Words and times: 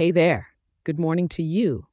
Hey 0.00 0.12
there. 0.12 0.54
Good 0.82 0.98
morning 0.98 1.28
to 1.28 1.42
you. 1.42 1.86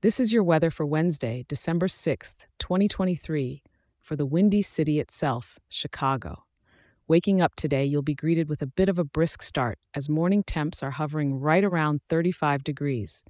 This 0.00 0.20
is 0.20 0.32
your 0.32 0.44
weather 0.44 0.70
for 0.70 0.86
Wednesday, 0.86 1.44
December 1.48 1.88
6th, 1.88 2.36
2023, 2.60 3.64
for 4.00 4.14
the 4.14 4.24
windy 4.24 4.62
city 4.62 5.00
itself, 5.00 5.58
Chicago. 5.68 6.44
Waking 7.08 7.42
up 7.42 7.56
today, 7.56 7.84
you'll 7.84 8.02
be 8.02 8.14
greeted 8.14 8.48
with 8.48 8.62
a 8.62 8.66
bit 8.68 8.88
of 8.88 8.96
a 8.96 9.02
brisk 9.02 9.42
start 9.42 9.80
as 9.92 10.08
morning 10.08 10.44
temps 10.44 10.84
are 10.84 10.92
hovering 10.92 11.40
right 11.40 11.64
around 11.64 12.00
35 12.08 12.62
degrees. 12.62 13.24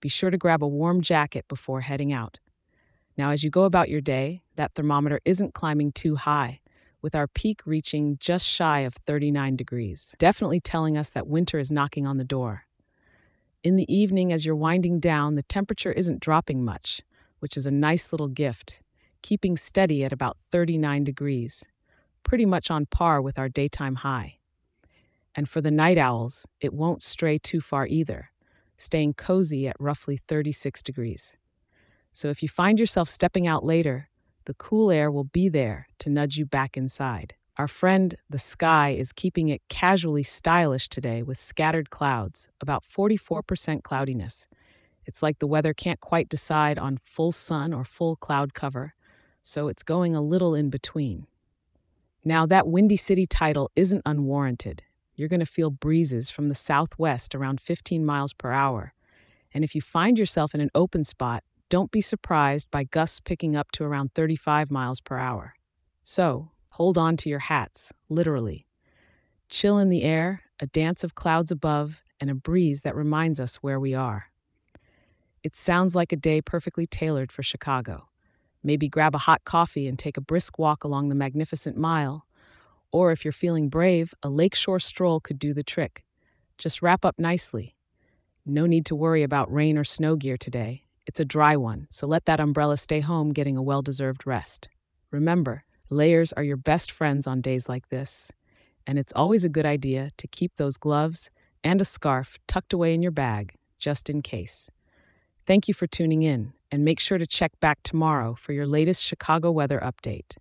Be 0.00 0.08
sure 0.08 0.30
to 0.30 0.38
grab 0.38 0.62
a 0.62 0.66
warm 0.66 1.02
jacket 1.02 1.44
before 1.48 1.82
heading 1.82 2.14
out. 2.14 2.38
Now, 3.18 3.28
as 3.28 3.44
you 3.44 3.50
go 3.50 3.64
about 3.64 3.90
your 3.90 4.00
day, 4.00 4.40
that 4.56 4.72
thermometer 4.74 5.20
isn't 5.26 5.52
climbing 5.52 5.92
too 5.92 6.16
high, 6.16 6.60
with 7.02 7.14
our 7.14 7.26
peak 7.26 7.60
reaching 7.66 8.16
just 8.20 8.46
shy 8.46 8.80
of 8.80 8.94
39 8.94 9.54
degrees, 9.54 10.14
definitely 10.18 10.60
telling 10.60 10.96
us 10.96 11.10
that 11.10 11.28
winter 11.28 11.58
is 11.58 11.70
knocking 11.70 12.06
on 12.06 12.16
the 12.16 12.24
door. 12.24 12.64
In 13.64 13.74
the 13.74 13.92
evening, 13.92 14.32
as 14.32 14.46
you're 14.46 14.54
winding 14.54 15.00
down, 15.00 15.34
the 15.34 15.42
temperature 15.42 15.90
isn't 15.90 16.20
dropping 16.20 16.64
much, 16.64 17.02
which 17.40 17.56
is 17.56 17.66
a 17.66 17.72
nice 17.72 18.12
little 18.12 18.28
gift, 18.28 18.82
keeping 19.20 19.56
steady 19.56 20.04
at 20.04 20.12
about 20.12 20.36
39 20.52 21.02
degrees, 21.02 21.64
pretty 22.22 22.46
much 22.46 22.70
on 22.70 22.86
par 22.86 23.20
with 23.20 23.36
our 23.36 23.48
daytime 23.48 23.96
high. 23.96 24.38
And 25.34 25.48
for 25.48 25.60
the 25.60 25.72
night 25.72 25.98
owls, 25.98 26.46
it 26.60 26.72
won't 26.72 27.02
stray 27.02 27.36
too 27.36 27.60
far 27.60 27.84
either, 27.88 28.30
staying 28.76 29.14
cozy 29.14 29.66
at 29.66 29.76
roughly 29.80 30.16
36 30.28 30.80
degrees. 30.84 31.36
So 32.12 32.28
if 32.28 32.44
you 32.44 32.48
find 32.48 32.78
yourself 32.78 33.08
stepping 33.08 33.48
out 33.48 33.64
later, 33.64 34.08
the 34.44 34.54
cool 34.54 34.90
air 34.90 35.10
will 35.10 35.24
be 35.24 35.48
there 35.48 35.88
to 35.98 36.10
nudge 36.10 36.36
you 36.36 36.46
back 36.46 36.76
inside. 36.76 37.34
Our 37.58 37.66
friend, 37.66 38.14
the 38.30 38.38
sky, 38.38 38.90
is 38.90 39.12
keeping 39.12 39.48
it 39.48 39.62
casually 39.68 40.22
stylish 40.22 40.88
today 40.88 41.24
with 41.24 41.40
scattered 41.40 41.90
clouds, 41.90 42.48
about 42.60 42.84
mm. 42.84 43.10
44% 43.42 43.82
cloudiness. 43.82 44.46
It's 45.04 45.24
like 45.24 45.40
the 45.40 45.46
weather 45.48 45.74
can't 45.74 46.00
quite 46.00 46.28
decide 46.28 46.78
on 46.78 46.98
full 46.98 47.32
sun 47.32 47.72
or 47.72 47.82
full 47.82 48.14
cloud 48.14 48.54
cover, 48.54 48.94
so 49.42 49.66
it's 49.66 49.82
going 49.82 50.14
a 50.14 50.22
little 50.22 50.54
in 50.54 50.70
between. 50.70 51.26
Now, 52.24 52.46
that 52.46 52.68
Windy 52.68 52.96
City 52.96 53.26
title 53.26 53.72
isn't 53.74 54.02
unwarranted. 54.06 54.84
You're 55.16 55.28
going 55.28 55.40
to 55.40 55.46
feel 55.46 55.70
breezes 55.70 56.30
from 56.30 56.48
the 56.48 56.54
southwest 56.54 57.34
around 57.34 57.60
15 57.60 58.06
miles 58.06 58.32
per 58.32 58.52
hour. 58.52 58.92
And 59.52 59.64
if 59.64 59.74
you 59.74 59.80
find 59.80 60.16
yourself 60.16 60.54
in 60.54 60.60
an 60.60 60.70
open 60.76 61.02
spot, 61.02 61.42
don't 61.68 61.90
be 61.90 62.02
surprised 62.02 62.70
by 62.70 62.84
gusts 62.84 63.18
picking 63.18 63.56
up 63.56 63.72
to 63.72 63.84
around 63.84 64.14
35 64.14 64.70
miles 64.70 65.00
per 65.00 65.16
hour. 65.16 65.54
So, 66.02 66.50
Hold 66.78 66.96
on 66.96 67.16
to 67.16 67.28
your 67.28 67.40
hats, 67.40 67.92
literally. 68.08 68.64
Chill 69.48 69.78
in 69.78 69.88
the 69.88 70.04
air, 70.04 70.42
a 70.60 70.66
dance 70.68 71.02
of 71.02 71.16
clouds 71.16 71.50
above, 71.50 72.02
and 72.20 72.30
a 72.30 72.36
breeze 72.36 72.82
that 72.82 72.94
reminds 72.94 73.40
us 73.40 73.56
where 73.56 73.80
we 73.80 73.94
are. 73.94 74.26
It 75.42 75.56
sounds 75.56 75.96
like 75.96 76.12
a 76.12 76.16
day 76.16 76.40
perfectly 76.40 76.86
tailored 76.86 77.32
for 77.32 77.42
Chicago. 77.42 78.10
Maybe 78.62 78.88
grab 78.88 79.16
a 79.16 79.18
hot 79.26 79.42
coffee 79.42 79.88
and 79.88 79.98
take 79.98 80.16
a 80.16 80.20
brisk 80.20 80.56
walk 80.56 80.84
along 80.84 81.08
the 81.08 81.16
magnificent 81.16 81.76
mile. 81.76 82.28
Or 82.92 83.10
if 83.10 83.24
you're 83.24 83.32
feeling 83.32 83.68
brave, 83.68 84.14
a 84.22 84.30
lakeshore 84.30 84.78
stroll 84.78 85.18
could 85.18 85.40
do 85.40 85.52
the 85.52 85.64
trick. 85.64 86.04
Just 86.58 86.80
wrap 86.80 87.04
up 87.04 87.18
nicely. 87.18 87.74
No 88.46 88.66
need 88.66 88.86
to 88.86 88.94
worry 88.94 89.24
about 89.24 89.52
rain 89.52 89.76
or 89.76 89.82
snow 89.82 90.14
gear 90.14 90.36
today. 90.36 90.84
It's 91.08 91.18
a 91.18 91.24
dry 91.24 91.56
one, 91.56 91.88
so 91.90 92.06
let 92.06 92.26
that 92.26 92.38
umbrella 92.38 92.76
stay 92.76 93.00
home 93.00 93.32
getting 93.32 93.56
a 93.56 93.62
well 93.62 93.82
deserved 93.82 94.28
rest. 94.28 94.68
Remember, 95.10 95.64
Layers 95.90 96.34
are 96.34 96.42
your 96.42 96.58
best 96.58 96.90
friends 96.90 97.26
on 97.26 97.40
days 97.40 97.68
like 97.68 97.88
this, 97.88 98.30
and 98.86 98.98
it's 98.98 99.12
always 99.16 99.44
a 99.44 99.48
good 99.48 99.64
idea 99.64 100.10
to 100.18 100.26
keep 100.26 100.56
those 100.56 100.76
gloves 100.76 101.30
and 101.64 101.80
a 101.80 101.84
scarf 101.84 102.38
tucked 102.46 102.74
away 102.74 102.92
in 102.92 103.00
your 103.00 103.10
bag 103.12 103.54
just 103.78 104.10
in 104.10 104.20
case. 104.20 104.70
Thank 105.46 105.66
you 105.66 105.72
for 105.72 105.86
tuning 105.86 106.22
in, 106.22 106.52
and 106.70 106.84
make 106.84 107.00
sure 107.00 107.16
to 107.16 107.26
check 107.26 107.58
back 107.60 107.82
tomorrow 107.82 108.34
for 108.34 108.52
your 108.52 108.66
latest 108.66 109.02
Chicago 109.02 109.50
weather 109.50 109.80
update. 109.80 110.36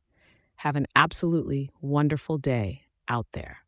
Have 0.57 0.75
an 0.75 0.87
absolutely 0.95 1.69
wonderful 1.79 2.37
day 2.37 2.81
out 3.07 3.27
there. 3.31 3.59